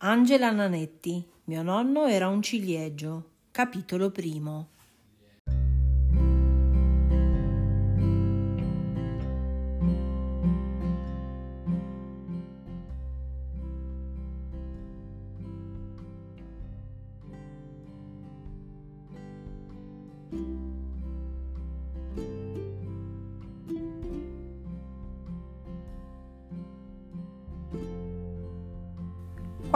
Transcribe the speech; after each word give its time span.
Angela 0.00 0.50
Nanetti, 0.50 1.26
mio 1.44 1.62
nonno 1.62 2.04
era 2.04 2.28
un 2.28 2.42
ciliegio. 2.42 3.30
Capitolo 3.50 4.10
primo. 4.10 4.68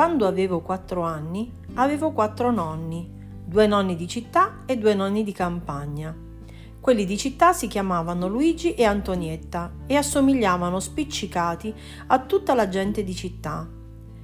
Quando 0.01 0.27
avevo 0.27 0.63
quattro 0.63 1.03
anni, 1.03 1.53
avevo 1.75 2.13
quattro 2.13 2.51
nonni, 2.51 3.07
due 3.45 3.67
nonni 3.67 3.97
di 3.97 4.09
città 4.09 4.63
e 4.65 4.79
due 4.79 4.95
nonni 4.95 5.23
di 5.23 5.33
campagna. 5.33 6.17
Quelli 6.81 7.05
di 7.05 7.19
città 7.19 7.53
si 7.53 7.67
chiamavano 7.67 8.27
Luigi 8.27 8.73
e 8.73 8.85
Antonietta 8.85 9.71
e 9.87 9.97
assomigliavano 9.97 10.81
spiccicati 10.81 11.75
a 12.07 12.19
tutta 12.21 12.55
la 12.55 12.71
gente 12.71 13.05
di 13.05 13.15
città. 13.15 13.69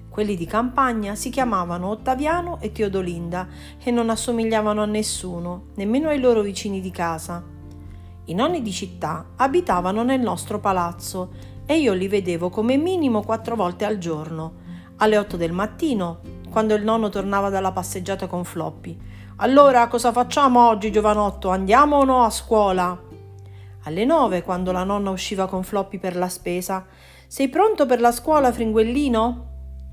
Quelli 0.09 0.35
di 0.35 0.47
campagna 0.47 1.15
si 1.15 1.29
chiamavano 1.29 1.89
Ottaviano 1.89 2.59
e 2.63 2.73
Teodolinda 2.73 3.47
e 3.79 3.91
non 3.91 4.09
assomigliavano 4.09 4.81
a 4.81 4.87
nessuno, 4.87 5.67
nemmeno 5.75 6.09
ai 6.09 6.21
loro 6.21 6.41
vicini 6.41 6.81
di 6.81 6.91
casa. 6.91 7.45
I 8.25 8.33
nonni 8.33 8.63
di 8.63 8.73
città 8.73 9.33
abitavano 9.37 10.03
nel 10.03 10.23
nostro 10.23 10.59
palazzo 10.59 11.33
e 11.67 11.79
io 11.79 11.93
li 11.93 12.09
vedevo 12.09 12.49
come 12.49 12.79
minimo 12.79 13.23
quattro 13.23 13.57
volte 13.57 13.85
al 13.85 13.99
giorno 13.99 14.65
alle 14.99 15.19
8 15.19 15.37
del 15.37 15.53
mattino, 15.53 16.21
quando 16.51 16.75
il 16.75 16.83
nonno 16.83 17.09
tornava 17.09 17.51
dalla 17.51 17.73
passeggiata 17.73 18.27
con 18.27 18.45
Floppy. 18.45 18.99
Allora 19.37 19.87
cosa 19.89 20.13
facciamo 20.13 20.69
oggi, 20.69 20.91
giovanotto? 20.91 21.51
Andiamo 21.51 21.97
o 21.97 22.05
no 22.05 22.25
a 22.25 22.31
scuola? 22.31 22.99
Alle 23.85 24.05
9, 24.05 24.43
quando 24.43 24.73
la 24.73 24.85
nonna 24.85 25.11
usciva 25.11 25.47
con 25.47 25.63
Floppy 25.63 25.99
per 25.99 26.17
la 26.17 26.29
spesa. 26.29 26.87
Sei 27.27 27.49
pronto 27.49 27.85
per 27.85 28.01
la 28.01 28.11
scuola, 28.11 28.51
fringuellino? 28.51 29.45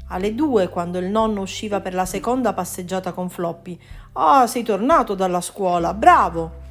Alle 0.07 0.33
2, 0.33 0.69
quando 0.69 0.99
il 0.99 1.09
nonno 1.09 1.41
usciva 1.41 1.81
per 1.81 1.93
la 1.93 2.05
seconda 2.05 2.53
passeggiata 2.53 3.11
con 3.11 3.29
Floppy. 3.29 3.77
Ah, 4.13 4.47
sei 4.47 4.63
tornato 4.63 5.15
dalla 5.15 5.41
scuola, 5.41 5.93
bravo! 5.93 6.61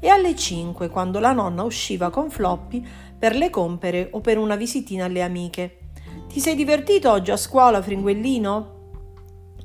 E 0.00 0.08
alle 0.08 0.34
5, 0.34 0.88
quando 0.88 1.20
la 1.20 1.32
nonna 1.32 1.62
usciva 1.62 2.10
con 2.10 2.30
Floppy 2.30 2.84
per 3.18 3.36
le 3.36 3.50
compere 3.50 4.08
o 4.12 4.20
per 4.20 4.38
una 4.38 4.56
visitina 4.56 5.04
alle 5.04 5.22
amiche. 5.22 5.81
Ti 6.32 6.40
sei 6.40 6.54
divertito 6.54 7.10
oggi 7.10 7.30
a 7.30 7.36
scuola, 7.36 7.82
fringuellino? 7.82 8.80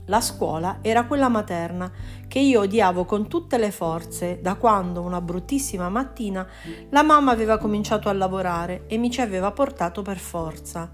La 0.07 0.19
scuola 0.19 0.79
era 0.81 1.05
quella 1.05 1.29
materna 1.29 1.89
che 2.27 2.39
io 2.39 2.59
odiavo 2.59 3.05
con 3.05 3.29
tutte 3.29 3.57
le 3.57 3.71
forze 3.71 4.39
da 4.41 4.55
quando 4.55 4.99
una 4.99 5.21
bruttissima 5.21 5.87
mattina 5.87 6.45
la 6.89 7.03
mamma 7.03 7.31
aveva 7.31 7.57
cominciato 7.57 8.09
a 8.09 8.13
lavorare 8.13 8.83
e 8.87 8.97
mi 8.97 9.09
ci 9.09 9.21
aveva 9.21 9.51
portato 9.51 10.01
per 10.01 10.17
forza. 10.17 10.91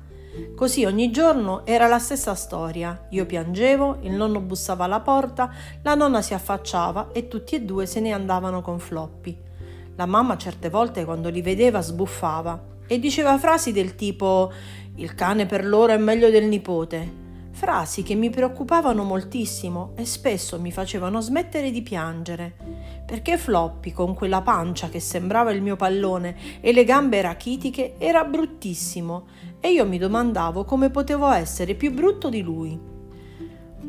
Così 0.55 0.85
ogni 0.85 1.09
giorno 1.09 1.65
era 1.65 1.87
la 1.87 1.97
stessa 1.97 2.35
storia. 2.35 3.07
Io 3.09 3.25
piangevo, 3.25 3.97
il 4.01 4.11
nonno 4.11 4.41
bussava 4.41 4.83
alla 4.83 4.99
porta, 4.99 5.51
la 5.81 5.95
nonna 5.95 6.21
si 6.21 6.35
affacciava 6.35 7.09
e 7.11 7.27
tutti 7.27 7.55
e 7.55 7.61
due 7.61 7.87
se 7.87 7.99
ne 7.99 8.11
andavano 8.11 8.61
con 8.61 8.77
Floppy. 8.77 9.41
La 9.95 10.05
mamma 10.05 10.37
certe 10.37 10.69
volte 10.69 11.03
quando 11.03 11.29
li 11.29 11.41
vedeva 11.41 11.81
sbuffava 11.81 12.69
e 12.85 12.99
diceva 12.99 13.37
frasi 13.37 13.71
del 13.71 13.95
tipo 13.95 14.51
il 14.95 15.15
cane 15.15 15.47
per 15.47 15.65
loro 15.65 15.91
è 15.91 15.97
meglio 15.97 16.29
del 16.29 16.45
nipote. 16.45 17.21
Frasi 17.49 18.03
che 18.03 18.15
mi 18.15 18.29
preoccupavano 18.29 19.03
moltissimo 19.03 19.93
e 19.95 20.05
spesso 20.05 20.59
mi 20.59 20.71
facevano 20.71 21.19
smettere 21.19 21.71
di 21.71 21.81
piangere, 21.81 22.55
perché 23.05 23.37
Floppy, 23.37 23.91
con 23.91 24.13
quella 24.13 24.41
pancia 24.41 24.89
che 24.89 24.99
sembrava 24.99 25.51
il 25.51 25.61
mio 25.61 25.75
pallone 25.75 26.35
e 26.61 26.73
le 26.73 26.83
gambe 26.83 27.21
rachitiche, 27.21 27.95
era 27.97 28.23
bruttissimo 28.23 29.27
e 29.59 29.71
io 29.71 29.85
mi 29.85 29.97
domandavo 29.97 30.63
come 30.63 30.89
potevo 30.89 31.31
essere 31.31 31.75
più 31.75 31.91
brutto 31.91 32.29
di 32.29 32.41
lui. 32.41 32.79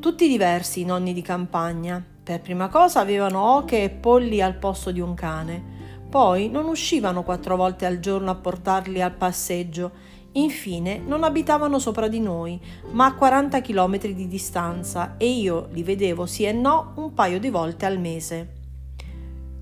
Tutti 0.00 0.28
diversi 0.28 0.80
i 0.80 0.84
nonni 0.84 1.12
di 1.12 1.22
campagna. 1.22 2.04
Per 2.22 2.40
prima 2.40 2.68
cosa 2.68 3.00
avevano 3.00 3.40
oche 3.56 3.82
e 3.82 3.90
polli 3.90 4.40
al 4.40 4.56
posto 4.56 4.90
di 4.90 5.00
un 5.00 5.14
cane. 5.14 5.73
Poi 6.14 6.48
non 6.48 6.66
uscivano 6.66 7.24
quattro 7.24 7.56
volte 7.56 7.86
al 7.86 7.98
giorno 7.98 8.30
a 8.30 8.36
portarli 8.36 9.02
al 9.02 9.16
passeggio 9.16 9.90
Infine 10.36 10.98
non 10.98 11.24
abitavano 11.24 11.80
sopra 11.80 12.06
di 12.06 12.20
noi, 12.20 12.60
ma 12.92 13.06
a 13.06 13.14
40 13.14 13.60
km 13.60 13.98
di 13.98 14.28
distanza 14.28 15.16
e 15.16 15.28
io 15.28 15.66
li 15.72 15.82
vedevo 15.82 16.24
sì 16.26 16.44
e 16.44 16.52
no 16.52 16.92
un 16.96 17.14
paio 17.14 17.40
di 17.40 17.50
volte 17.50 17.84
al 17.86 17.98
mese. 17.98 18.52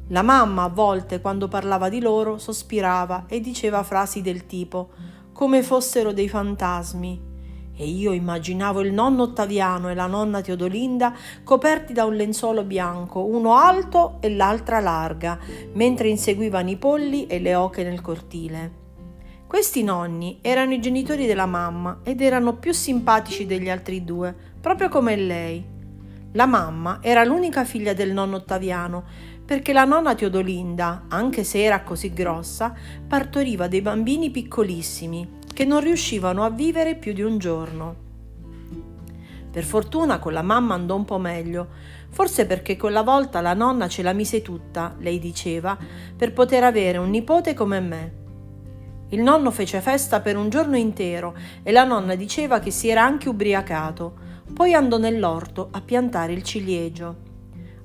La 0.08 0.22
mamma 0.22 0.64
a 0.64 0.68
volte, 0.68 1.22
quando 1.22 1.48
parlava 1.48 1.88
di 1.88 2.00
loro, 2.00 2.36
sospirava 2.36 3.24
e 3.28 3.40
diceva 3.40 3.82
frasi 3.82 4.20
del 4.20 4.44
tipo 4.44 4.90
come 5.32 5.62
fossero 5.62 6.12
dei 6.12 6.28
fantasmi. 6.28 7.31
E 7.74 7.86
io 7.86 8.12
immaginavo 8.12 8.80
il 8.80 8.92
nonno 8.92 9.22
Ottaviano 9.22 9.88
e 9.88 9.94
la 9.94 10.06
nonna 10.06 10.42
Teodolinda 10.42 11.14
coperti 11.42 11.92
da 11.92 12.04
un 12.04 12.14
lenzuolo 12.14 12.64
bianco, 12.64 13.24
uno 13.24 13.54
alto 13.54 14.18
e 14.20 14.34
l'altra 14.34 14.78
larga, 14.78 15.38
mentre 15.72 16.08
inseguivano 16.08 16.68
i 16.70 16.76
polli 16.76 17.26
e 17.26 17.40
le 17.40 17.54
oche 17.54 17.82
nel 17.82 18.02
cortile. 18.02 18.80
Questi 19.46 19.82
nonni 19.82 20.38
erano 20.40 20.72
i 20.72 20.80
genitori 20.80 21.26
della 21.26 21.46
mamma 21.46 22.00
ed 22.02 22.20
erano 22.20 22.56
più 22.56 22.72
simpatici 22.72 23.46
degli 23.46 23.68
altri 23.68 24.04
due, 24.04 24.34
proprio 24.60 24.88
come 24.88 25.16
lei. 25.16 25.64
La 26.32 26.46
mamma 26.46 26.98
era 27.02 27.24
l'unica 27.24 27.64
figlia 27.64 27.92
del 27.92 28.12
nonno 28.12 28.36
Ottaviano, 28.36 29.04
perché 29.44 29.74
la 29.74 29.84
nonna 29.84 30.14
Teodolinda, 30.14 31.04
anche 31.08 31.44
se 31.44 31.62
era 31.62 31.82
così 31.82 32.12
grossa, 32.12 32.74
partoriva 33.06 33.68
dei 33.68 33.82
bambini 33.82 34.30
piccolissimi 34.30 35.40
che 35.52 35.64
non 35.64 35.80
riuscivano 35.80 36.44
a 36.44 36.50
vivere 36.50 36.96
più 36.96 37.12
di 37.12 37.22
un 37.22 37.38
giorno. 37.38 37.96
Per 39.50 39.64
fortuna 39.64 40.18
con 40.18 40.32
la 40.32 40.42
mamma 40.42 40.74
andò 40.74 40.96
un 40.96 41.04
po' 41.04 41.18
meglio, 41.18 41.68
forse 42.08 42.46
perché 42.46 42.76
quella 42.76 43.02
volta 43.02 43.40
la 43.40 43.52
nonna 43.52 43.86
ce 43.86 44.02
la 44.02 44.14
mise 44.14 44.40
tutta, 44.40 44.94
lei 44.98 45.18
diceva, 45.18 45.76
per 46.16 46.32
poter 46.32 46.64
avere 46.64 46.98
un 46.98 47.10
nipote 47.10 47.52
come 47.52 47.80
me. 47.80 48.20
Il 49.10 49.20
nonno 49.20 49.50
fece 49.50 49.82
festa 49.82 50.20
per 50.20 50.38
un 50.38 50.48
giorno 50.48 50.76
intero 50.76 51.34
e 51.62 51.70
la 51.70 51.84
nonna 51.84 52.14
diceva 52.14 52.60
che 52.60 52.70
si 52.70 52.88
era 52.88 53.02
anche 53.02 53.28
ubriacato. 53.28 54.14
Poi 54.54 54.72
andò 54.72 54.96
nell'orto 54.96 55.68
a 55.70 55.82
piantare 55.82 56.32
il 56.32 56.42
ciliegio. 56.42 57.16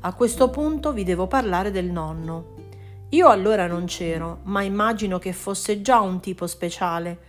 A 0.01 0.13
questo 0.13 0.49
punto 0.49 0.93
vi 0.93 1.03
devo 1.03 1.27
parlare 1.27 1.69
del 1.71 1.91
nonno. 1.91 2.55
Io 3.09 3.27
allora 3.27 3.67
non 3.67 3.85
c'ero, 3.85 4.39
ma 4.43 4.61
immagino 4.61 5.19
che 5.19 5.33
fosse 5.33 5.81
già 5.81 5.99
un 5.99 6.21
tipo 6.21 6.47
speciale. 6.47 7.19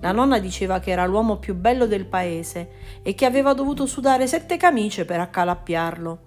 La 0.00 0.12
nonna 0.12 0.38
diceva 0.38 0.80
che 0.80 0.90
era 0.90 1.04
l'uomo 1.06 1.36
più 1.36 1.54
bello 1.54 1.86
del 1.86 2.06
paese 2.06 3.00
e 3.02 3.14
che 3.14 3.26
aveva 3.26 3.52
dovuto 3.52 3.84
sudare 3.86 4.26
sette 4.26 4.56
camicie 4.56 5.04
per 5.04 5.20
accalappiarlo. 5.20 6.18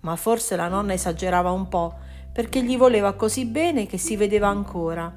Ma 0.00 0.16
forse 0.16 0.56
la 0.56 0.68
nonna 0.68 0.94
esagerava 0.94 1.50
un 1.50 1.68
po', 1.68 1.94
perché 2.32 2.62
gli 2.62 2.76
voleva 2.76 3.12
così 3.14 3.44
bene 3.44 3.86
che 3.86 3.98
si 3.98 4.16
vedeva 4.16 4.48
ancora. 4.48 5.12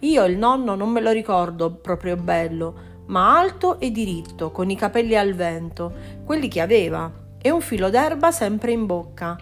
Io 0.00 0.24
il 0.24 0.36
nonno 0.36 0.74
non 0.74 0.90
me 0.90 1.00
lo 1.00 1.10
ricordo 1.10 1.74
proprio 1.74 2.16
bello, 2.16 2.86
ma 3.06 3.38
alto 3.38 3.78
e 3.78 3.90
diritto, 3.90 4.50
con 4.50 4.70
i 4.70 4.76
capelli 4.76 5.16
al 5.16 5.34
vento, 5.34 5.92
quelli 6.24 6.48
che 6.48 6.60
aveva, 6.60 7.10
e 7.40 7.50
un 7.50 7.60
filo 7.60 7.88
d'erba 7.88 8.32
sempre 8.32 8.72
in 8.72 8.86
bocca. 8.86 9.36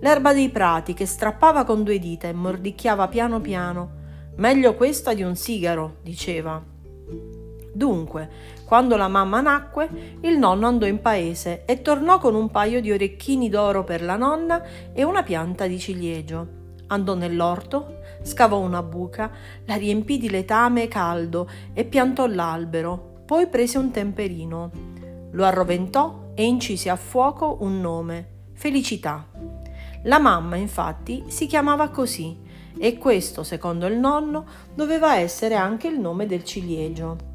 L'erba 0.00 0.32
dei 0.32 0.48
prati 0.48 0.94
che 0.94 1.06
strappava 1.06 1.64
con 1.64 1.82
due 1.82 1.98
dita 1.98 2.28
e 2.28 2.32
mordicchiava 2.32 3.08
piano 3.08 3.40
piano. 3.40 4.00
Meglio 4.36 4.74
questa 4.74 5.14
di 5.14 5.22
un 5.22 5.36
sigaro, 5.36 5.96
diceva. 6.02 6.71
Dunque, 7.74 8.28
quando 8.66 8.96
la 8.96 9.08
mamma 9.08 9.40
nacque, 9.40 10.18
il 10.20 10.36
nonno 10.36 10.66
andò 10.66 10.86
in 10.86 11.00
paese 11.00 11.64
e 11.64 11.80
tornò 11.80 12.18
con 12.18 12.34
un 12.34 12.50
paio 12.50 12.80
di 12.80 12.92
orecchini 12.92 13.48
d'oro 13.48 13.82
per 13.82 14.02
la 14.02 14.16
nonna 14.16 14.62
e 14.92 15.02
una 15.02 15.22
pianta 15.22 15.66
di 15.66 15.78
ciliegio. 15.78 16.60
Andò 16.88 17.14
nell'orto, 17.14 18.00
scavò 18.22 18.58
una 18.58 18.82
buca, 18.82 19.30
la 19.64 19.76
riempì 19.76 20.18
di 20.18 20.28
letame 20.28 20.88
caldo 20.88 21.48
e 21.72 21.84
piantò 21.84 22.26
l'albero. 22.26 23.22
Poi 23.24 23.46
prese 23.46 23.78
un 23.78 23.90
temperino, 23.90 24.70
lo 25.30 25.44
arroventò 25.44 26.32
e 26.34 26.44
incise 26.44 26.90
a 26.90 26.96
fuoco 26.96 27.58
un 27.60 27.80
nome, 27.80 28.28
Felicità. 28.52 29.26
La 30.04 30.18
mamma, 30.18 30.56
infatti, 30.56 31.24
si 31.28 31.46
chiamava 31.46 31.88
così 31.88 32.50
e 32.78 32.98
questo, 32.98 33.42
secondo 33.42 33.86
il 33.86 33.98
nonno, 33.98 34.44
doveva 34.74 35.16
essere 35.16 35.54
anche 35.54 35.88
il 35.88 35.98
nome 35.98 36.26
del 36.26 36.44
ciliegio. 36.44 37.30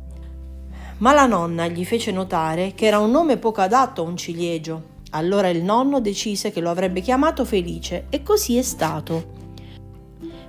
Ma 0.99 1.13
la 1.13 1.25
nonna 1.25 1.67
gli 1.67 1.85
fece 1.85 2.11
notare 2.11 2.73
che 2.73 2.87
era 2.87 2.99
un 2.99 3.11
nome 3.11 3.37
poco 3.37 3.61
adatto 3.61 4.01
a 4.01 4.05
un 4.05 4.17
ciliegio. 4.17 4.95
Allora 5.11 5.47
il 5.49 5.63
nonno 5.63 6.01
decise 6.01 6.51
che 6.51 6.59
lo 6.59 6.69
avrebbe 6.69 7.01
chiamato 7.01 7.45
Felice 7.45 8.07
e 8.09 8.23
così 8.23 8.57
è 8.57 8.61
stato. 8.61 9.35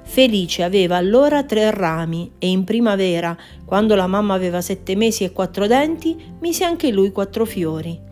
Felice 0.03 0.63
aveva 0.63 0.97
allora 0.97 1.45
tre 1.45 1.71
rami 1.71 2.33
e 2.39 2.49
in 2.49 2.65
primavera, 2.65 3.37
quando 3.65 3.95
la 3.95 4.07
mamma 4.07 4.33
aveva 4.33 4.63
sette 4.63 4.97
mesi 4.97 5.23
e 5.23 5.33
quattro 5.33 5.67
denti, 5.67 6.17
mise 6.41 6.65
anche 6.65 6.91
lui 6.91 7.13
quattro 7.13 7.45
fiori. 7.45 8.08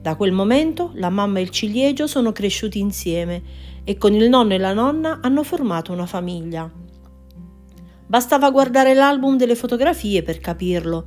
Da 0.00 0.14
quel 0.14 0.32
momento 0.32 0.92
la 0.94 1.10
mamma 1.10 1.40
e 1.40 1.42
il 1.42 1.50
ciliegio 1.50 2.06
sono 2.06 2.32
cresciuti 2.32 2.78
insieme 2.78 3.42
e 3.84 3.98
con 3.98 4.14
il 4.14 4.28
nonno 4.28 4.54
e 4.54 4.58
la 4.58 4.72
nonna 4.72 5.18
hanno 5.22 5.42
formato 5.42 5.92
una 5.92 6.06
famiglia. 6.06 6.70
Bastava 8.06 8.50
guardare 8.50 8.94
l'album 8.94 9.36
delle 9.36 9.54
fotografie 9.54 10.22
per 10.22 10.38
capirlo. 10.38 11.04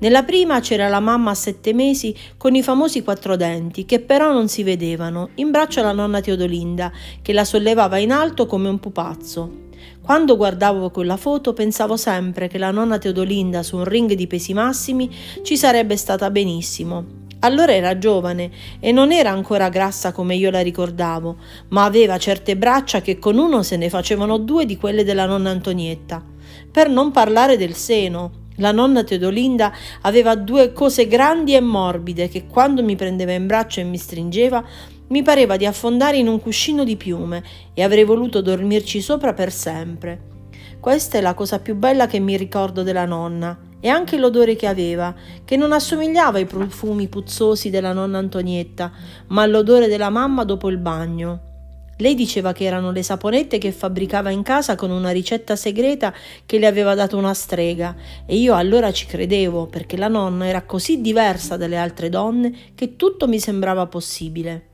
Nella 0.00 0.24
prima 0.24 0.60
c'era 0.60 0.88
la 0.88 1.00
mamma 1.00 1.30
a 1.30 1.34
sette 1.34 1.72
mesi 1.72 2.14
con 2.36 2.54
i 2.54 2.62
famosi 2.62 3.02
quattro 3.02 3.36
denti, 3.36 3.84
che 3.84 4.00
però 4.00 4.32
non 4.32 4.48
si 4.48 4.62
vedevano, 4.62 5.30
in 5.36 5.50
braccio 5.50 5.80
alla 5.80 5.92
nonna 5.92 6.20
Teodolinda, 6.20 6.90
che 7.22 7.32
la 7.32 7.44
sollevava 7.44 7.98
in 7.98 8.10
alto 8.10 8.46
come 8.46 8.68
un 8.68 8.80
pupazzo. 8.80 9.60
Quando 10.02 10.36
guardavo 10.36 10.90
quella 10.90 11.16
foto 11.16 11.52
pensavo 11.52 11.96
sempre 11.96 12.48
che 12.48 12.58
la 12.58 12.72
nonna 12.72 12.98
Teodolinda 12.98 13.62
su 13.62 13.76
un 13.76 13.84
ring 13.84 14.12
di 14.12 14.26
pesi 14.26 14.52
massimi 14.52 15.08
ci 15.42 15.56
sarebbe 15.56 15.96
stata 15.96 16.30
benissimo. 16.30 17.21
Allora 17.44 17.74
era 17.74 17.98
giovane 17.98 18.50
e 18.78 18.92
non 18.92 19.10
era 19.10 19.30
ancora 19.30 19.68
grassa 19.68 20.12
come 20.12 20.36
io 20.36 20.50
la 20.50 20.60
ricordavo, 20.60 21.36
ma 21.68 21.84
aveva 21.84 22.16
certe 22.16 22.56
braccia 22.56 23.00
che 23.00 23.18
con 23.18 23.36
uno 23.36 23.64
se 23.64 23.76
ne 23.76 23.88
facevano 23.88 24.38
due 24.38 24.64
di 24.64 24.76
quelle 24.76 25.02
della 25.02 25.26
nonna 25.26 25.50
Antonietta. 25.50 26.24
Per 26.70 26.88
non 26.88 27.10
parlare 27.10 27.56
del 27.56 27.74
seno, 27.74 28.30
la 28.56 28.70
nonna 28.70 29.02
Teodolinda 29.02 29.72
aveva 30.02 30.36
due 30.36 30.72
cose 30.72 31.08
grandi 31.08 31.54
e 31.54 31.60
morbide 31.60 32.28
che 32.28 32.46
quando 32.46 32.84
mi 32.84 32.94
prendeva 32.94 33.32
in 33.32 33.48
braccio 33.48 33.80
e 33.80 33.84
mi 33.84 33.98
stringeva 33.98 34.64
mi 35.08 35.22
pareva 35.22 35.56
di 35.56 35.66
affondare 35.66 36.18
in 36.18 36.28
un 36.28 36.40
cuscino 36.40 36.84
di 36.84 36.96
piume 36.96 37.42
e 37.74 37.82
avrei 37.82 38.04
voluto 38.04 38.40
dormirci 38.40 39.00
sopra 39.00 39.34
per 39.34 39.50
sempre. 39.50 40.30
Questa 40.78 41.18
è 41.18 41.20
la 41.20 41.34
cosa 41.34 41.58
più 41.58 41.74
bella 41.74 42.06
che 42.06 42.20
mi 42.20 42.36
ricordo 42.36 42.84
della 42.84 43.04
nonna 43.04 43.70
e 43.84 43.88
anche 43.88 44.16
l'odore 44.16 44.54
che 44.54 44.68
aveva, 44.68 45.12
che 45.44 45.56
non 45.56 45.72
assomigliava 45.72 46.38
ai 46.38 46.46
profumi 46.46 47.08
puzzosi 47.08 47.68
della 47.68 47.92
nonna 47.92 48.18
Antonietta, 48.18 48.92
ma 49.28 49.42
all'odore 49.42 49.88
della 49.88 50.08
mamma 50.08 50.44
dopo 50.44 50.68
il 50.68 50.78
bagno. 50.78 51.50
Lei 51.96 52.14
diceva 52.14 52.52
che 52.52 52.62
erano 52.62 52.92
le 52.92 53.02
saponette 53.02 53.58
che 53.58 53.72
fabbricava 53.72 54.30
in 54.30 54.42
casa 54.42 54.76
con 54.76 54.90
una 54.90 55.10
ricetta 55.10 55.56
segreta 55.56 56.14
che 56.46 56.58
le 56.58 56.66
aveva 56.66 56.94
dato 56.94 57.16
una 57.16 57.34
strega 57.34 57.96
e 58.24 58.36
io 58.36 58.54
allora 58.54 58.92
ci 58.92 59.06
credevo 59.06 59.66
perché 59.66 59.96
la 59.96 60.08
nonna 60.08 60.46
era 60.46 60.62
così 60.62 61.00
diversa 61.00 61.56
dalle 61.56 61.76
altre 61.76 62.08
donne 62.08 62.52
che 62.76 62.94
tutto 62.94 63.26
mi 63.26 63.40
sembrava 63.40 63.86
possibile. 63.86 64.68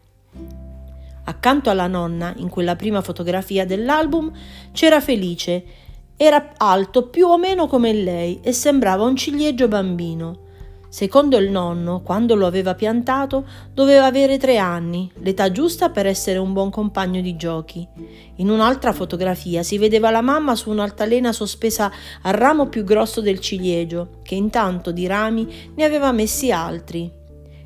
Accanto 1.24 1.68
alla 1.68 1.86
nonna, 1.86 2.32
in 2.36 2.48
quella 2.48 2.76
prima 2.76 3.02
fotografia 3.02 3.66
dell'album, 3.66 4.32
c'era 4.72 5.00
Felice. 5.00 5.64
Era 6.20 6.54
alto 6.56 7.06
più 7.06 7.28
o 7.28 7.38
meno 7.38 7.68
come 7.68 7.92
lei 7.92 8.40
e 8.42 8.50
sembrava 8.50 9.04
un 9.04 9.14
ciliegio 9.14 9.68
bambino. 9.68 10.46
Secondo 10.88 11.36
il 11.36 11.48
nonno, 11.48 12.00
quando 12.02 12.34
lo 12.34 12.44
aveva 12.44 12.74
piantato, 12.74 13.46
doveva 13.72 14.06
avere 14.06 14.36
tre 14.36 14.58
anni, 14.58 15.08
l'età 15.18 15.52
giusta 15.52 15.90
per 15.90 16.06
essere 16.06 16.38
un 16.38 16.52
buon 16.52 16.70
compagno 16.70 17.20
di 17.20 17.36
giochi. 17.36 17.86
In 18.38 18.50
un'altra 18.50 18.92
fotografia 18.92 19.62
si 19.62 19.78
vedeva 19.78 20.10
la 20.10 20.20
mamma 20.20 20.56
su 20.56 20.70
un'altalena 20.70 21.30
sospesa 21.30 21.88
al 22.22 22.32
ramo 22.32 22.66
più 22.66 22.82
grosso 22.82 23.20
del 23.20 23.38
ciliegio, 23.38 24.18
che 24.24 24.34
intanto 24.34 24.90
di 24.90 25.06
rami 25.06 25.70
ne 25.76 25.84
aveva 25.84 26.10
messi 26.10 26.50
altri. 26.50 27.08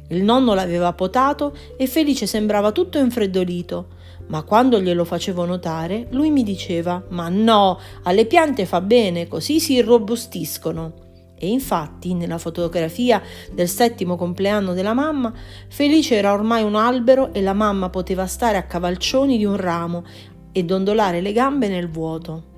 Il 0.08 0.22
nonno 0.24 0.52
l'aveva 0.52 0.92
potato 0.92 1.56
e 1.78 1.86
Felice 1.86 2.26
sembrava 2.26 2.70
tutto 2.70 2.98
infreddolito, 2.98 4.00
ma 4.28 4.42
quando 4.42 4.80
glielo 4.80 5.04
facevo 5.04 5.44
notare, 5.44 6.06
lui 6.10 6.30
mi 6.30 6.42
diceva: 6.42 7.04
Ma 7.10 7.28
no, 7.28 7.78
alle 8.04 8.26
piante 8.26 8.66
fa 8.66 8.80
bene, 8.80 9.28
così 9.28 9.60
si 9.60 9.74
irrobustiscono. 9.74 11.00
E 11.42 11.48
infatti, 11.48 12.14
nella 12.14 12.38
fotografia 12.38 13.20
del 13.52 13.68
settimo 13.68 14.16
compleanno 14.16 14.74
della 14.74 14.94
mamma, 14.94 15.32
Felice 15.68 16.14
era 16.14 16.32
ormai 16.32 16.62
un 16.62 16.76
albero 16.76 17.34
e 17.34 17.42
la 17.42 17.52
mamma 17.52 17.90
poteva 17.90 18.26
stare 18.26 18.56
a 18.56 18.62
cavalcioni 18.62 19.36
di 19.38 19.44
un 19.44 19.56
ramo 19.56 20.04
e 20.52 20.62
dondolare 20.62 21.20
le 21.20 21.32
gambe 21.32 21.66
nel 21.66 21.90
vuoto. 21.90 22.50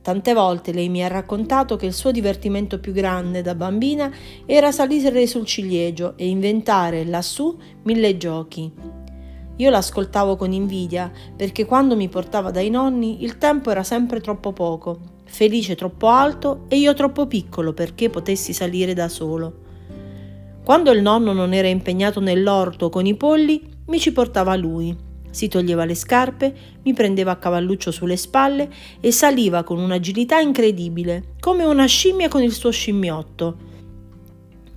Tante 0.00 0.34
volte 0.34 0.72
lei 0.72 0.90
mi 0.90 1.02
ha 1.02 1.08
raccontato 1.08 1.76
che 1.76 1.86
il 1.86 1.94
suo 1.94 2.12
divertimento 2.12 2.78
più 2.78 2.92
grande 2.92 3.42
da 3.42 3.54
bambina 3.54 4.12
era 4.44 4.70
salire 4.70 5.26
sul 5.26 5.46
ciliegio 5.46 6.12
e 6.16 6.28
inventare 6.28 7.04
lassù 7.06 7.58
mille 7.82 8.16
giochi. 8.16 9.02
Io 9.56 9.70
l'ascoltavo 9.70 10.36
con 10.36 10.52
invidia 10.52 11.10
perché 11.36 11.64
quando 11.64 11.96
mi 11.96 12.08
portava 12.08 12.50
dai 12.50 12.70
nonni 12.70 13.22
il 13.22 13.38
tempo 13.38 13.70
era 13.70 13.82
sempre 13.82 14.20
troppo 14.20 14.52
poco 14.52 15.12
Felice 15.34 15.74
troppo 15.74 16.08
alto 16.08 16.64
e 16.68 16.76
io 16.76 16.94
troppo 16.94 17.26
piccolo 17.26 17.72
perché 17.72 18.08
potessi 18.10 18.52
salire 18.52 18.94
da 18.94 19.08
solo. 19.08 19.62
Quando 20.62 20.92
il 20.92 21.02
nonno 21.02 21.32
non 21.32 21.52
era 21.52 21.66
impegnato 21.66 22.20
nell'orto 22.20 22.88
con 22.88 23.04
i 23.06 23.16
polli, 23.16 23.60
mi 23.86 23.98
ci 23.98 24.12
portava 24.12 24.54
lui. 24.54 24.96
Si 25.30 25.48
toglieva 25.48 25.84
le 25.84 25.96
scarpe, 25.96 26.54
mi 26.84 26.92
prendeva 26.92 27.32
a 27.32 27.36
cavalluccio 27.36 27.90
sulle 27.90 28.16
spalle 28.16 28.70
e 29.00 29.10
saliva 29.10 29.64
con 29.64 29.78
un'agilità 29.78 30.38
incredibile, 30.38 31.34
come 31.40 31.64
una 31.64 31.86
scimmia 31.86 32.28
con 32.28 32.42
il 32.42 32.52
suo 32.52 32.70
scimmiotto. 32.70 33.72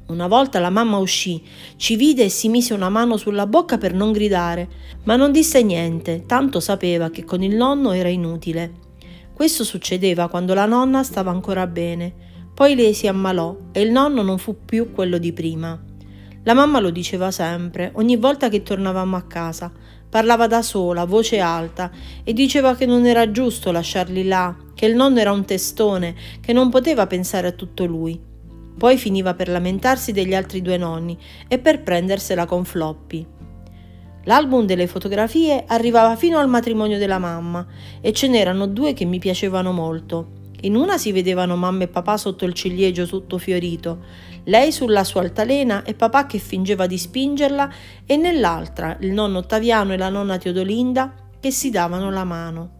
Una 0.07 0.27
volta 0.27 0.59
la 0.59 0.69
mamma 0.69 0.97
uscì, 0.99 1.43
ci 1.75 1.97
vide 1.97 2.23
e 2.23 2.29
si 2.29 2.47
mise 2.47 2.73
una 2.73 2.87
mano 2.87 3.17
sulla 3.17 3.45
bocca 3.45 3.77
per 3.77 3.93
non 3.93 4.13
gridare, 4.13 4.69
ma 5.03 5.17
non 5.17 5.33
disse 5.33 5.61
niente, 5.61 6.23
tanto 6.25 6.61
sapeva 6.61 7.09
che 7.09 7.25
con 7.25 7.43
il 7.43 7.53
nonno 7.53 7.91
era 7.91 8.07
inutile. 8.07 8.71
Questo 9.33 9.65
succedeva 9.65 10.29
quando 10.29 10.53
la 10.53 10.65
nonna 10.65 11.03
stava 11.03 11.31
ancora 11.31 11.67
bene, 11.67 12.13
poi 12.53 12.75
lei 12.75 12.93
si 12.93 13.05
ammalò 13.05 13.55
e 13.73 13.81
il 13.81 13.91
nonno 13.91 14.21
non 14.21 14.37
fu 14.37 14.63
più 14.63 14.93
quello 14.93 15.17
di 15.17 15.33
prima. 15.33 15.77
La 16.43 16.53
mamma 16.53 16.79
lo 16.79 16.89
diceva 16.89 17.29
sempre, 17.29 17.91
ogni 17.95 18.15
volta 18.15 18.47
che 18.47 18.63
tornavamo 18.63 19.17
a 19.17 19.23
casa. 19.23 19.69
Parlava 20.09 20.47
da 20.47 20.61
sola, 20.61 21.03
voce 21.03 21.39
alta, 21.39 21.91
e 22.23 22.31
diceva 22.31 22.75
che 22.75 22.85
non 22.85 23.05
era 23.05 23.29
giusto 23.29 23.73
lasciarli 23.73 24.25
là, 24.25 24.55
che 24.73 24.85
il 24.85 24.95
nonno 24.95 25.19
era 25.19 25.33
un 25.33 25.43
testone, 25.43 26.15
che 26.39 26.53
non 26.53 26.69
poteva 26.69 27.05
pensare 27.05 27.47
a 27.47 27.51
tutto 27.51 27.83
lui. 27.83 28.26
Poi 28.77 28.97
finiva 28.97 29.33
per 29.33 29.49
lamentarsi 29.49 30.11
degli 30.11 30.35
altri 30.35 30.61
due 30.61 30.77
nonni 30.77 31.17
e 31.47 31.57
per 31.57 31.81
prendersela 31.81 32.45
con 32.45 32.63
Floppy. 32.63 33.25
L'album 34.25 34.65
delle 34.65 34.87
fotografie 34.87 35.63
arrivava 35.65 36.15
fino 36.15 36.37
al 36.37 36.49
matrimonio 36.49 36.97
della 36.97 37.17
mamma 37.17 37.65
e 38.01 38.11
ce 38.11 38.27
n'erano 38.27 38.67
due 38.67 38.93
che 38.93 39.05
mi 39.05 39.19
piacevano 39.19 39.71
molto. 39.71 40.35
In 40.61 40.75
una 40.75 40.97
si 40.97 41.11
vedevano 41.11 41.55
mamma 41.55 41.83
e 41.83 41.87
papà 41.87 42.17
sotto 42.17 42.43
il 42.43 42.53
ciliegio 42.53 43.05
tutto 43.05 43.37
fiorito, 43.37 44.03
lei 44.45 44.71
sulla 44.71 45.03
sua 45.03 45.21
altalena 45.21 45.83
e 45.83 45.93
papà 45.93 46.25
che 46.25 46.39
fingeva 46.39 46.87
di 46.87 46.97
spingerla 46.97 47.71
e 48.05 48.17
nell'altra 48.17 48.97
il 49.01 49.11
nonno 49.11 49.39
Ottaviano 49.39 49.93
e 49.93 49.97
la 49.97 50.09
nonna 50.09 50.37
Teodolinda 50.37 51.13
che 51.39 51.51
si 51.51 51.69
davano 51.69 52.09
la 52.09 52.23
mano. 52.23 52.76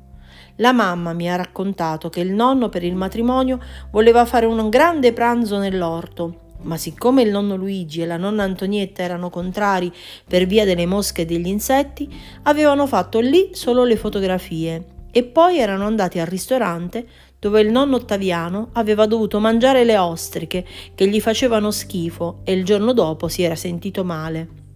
La 0.58 0.72
mamma 0.72 1.14
mi 1.14 1.30
ha 1.32 1.36
raccontato 1.36 2.10
che 2.10 2.20
il 2.20 2.32
nonno 2.32 2.70
per 2.70 2.84
il 2.84 2.96
matrimonio 2.96 3.60
voleva 3.92 4.26
fare 4.26 4.46
un 4.46 4.70
grande 4.70 5.14
pranzo 5.14 5.58
nell'orto 5.58 6.46
ma 6.60 6.78
siccome 6.78 7.22
il 7.22 7.30
nonno 7.30 7.56
Luigi 7.56 8.02
e 8.02 8.06
la 8.06 8.18
nonna 8.18 8.44
Antonietta 8.44 9.04
erano 9.04 9.30
contrari 9.30 9.92
per 10.28 10.46
via 10.46 10.66
delle 10.66 10.86
mosche 10.86 11.22
e 11.22 11.26
degli 11.26 11.48
insetti, 11.48 12.10
avevano 12.44 12.88
fatto 12.88 13.20
lì 13.20 13.52
solo 13.54 13.84
le 13.84 13.96
fotografie 13.96 14.86
e 15.12 15.24
poi 15.24 15.60
erano 15.60 15.86
andati 15.86 16.20
al 16.20 16.28
ristorante 16.28 17.08
dove 17.40 17.62
il 17.62 17.72
nonno 17.72 17.98
Ottaviano 17.98 18.70
aveva 18.74 19.06
dovuto 19.06 19.40
mangiare 19.40 19.84
le 19.84 19.98
ostriche 19.98 20.66
che 20.96 21.08
gli 21.08 21.22
facevano 21.22 21.72
schifo 21.72 22.40
e 22.44 22.54
il 22.54 22.66
giorno 22.66 22.94
dopo 22.94 23.28
si 23.28 23.44
era 23.44 23.56
sentito 23.56 24.04
male. 24.04 24.67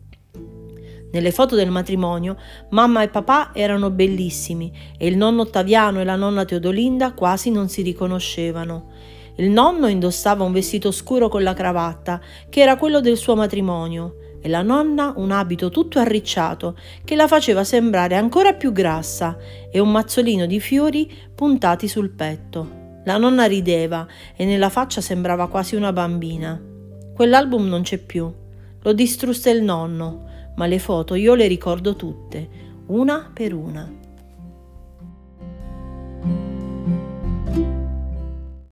Nelle 1.11 1.31
foto 1.31 1.55
del 1.55 1.69
matrimonio 1.69 2.37
mamma 2.69 3.03
e 3.03 3.09
papà 3.09 3.51
erano 3.53 3.89
bellissimi 3.89 4.71
e 4.97 5.07
il 5.07 5.17
nonno 5.17 5.41
Ottaviano 5.41 5.99
e 5.99 6.03
la 6.03 6.15
nonna 6.15 6.45
Teodolinda 6.45 7.13
quasi 7.13 7.51
non 7.51 7.67
si 7.67 7.81
riconoscevano. 7.81 8.89
Il 9.35 9.49
nonno 9.49 9.87
indossava 9.87 10.43
un 10.43 10.51
vestito 10.51 10.91
scuro 10.91 11.27
con 11.27 11.43
la 11.43 11.53
cravatta, 11.53 12.21
che 12.49 12.61
era 12.61 12.77
quello 12.77 12.99
del 12.99 13.17
suo 13.17 13.35
matrimonio, 13.35 14.15
e 14.41 14.49
la 14.49 14.61
nonna 14.61 15.13
un 15.15 15.31
abito 15.31 15.69
tutto 15.69 15.99
arricciato, 15.99 16.75
che 17.03 17.15
la 17.15 17.27
faceva 17.27 17.63
sembrare 17.63 18.15
ancora 18.15 18.53
più 18.53 18.71
grassa, 18.71 19.37
e 19.71 19.79
un 19.79 19.91
mazzolino 19.91 20.45
di 20.45 20.59
fiori 20.59 21.11
puntati 21.33 21.87
sul 21.87 22.09
petto. 22.11 22.79
La 23.05 23.17
nonna 23.17 23.45
rideva 23.45 24.05
e 24.35 24.45
nella 24.45 24.69
faccia 24.69 25.01
sembrava 25.01 25.47
quasi 25.47 25.75
una 25.75 25.91
bambina. 25.91 26.61
Quell'album 27.13 27.67
non 27.67 27.81
c'è 27.81 27.97
più. 27.97 28.31
Lo 28.83 28.93
distrusse 28.93 29.49
il 29.49 29.63
nonno, 29.63 30.29
ma 30.61 30.67
le 30.67 30.77
foto 30.77 31.15
io 31.15 31.33
le 31.33 31.47
ricordo 31.47 31.95
tutte, 31.95 32.47
una 32.89 33.31
per 33.33 33.51
una. 33.51 33.91